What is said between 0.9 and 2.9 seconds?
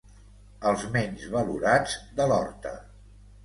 menys valorats de l'horta.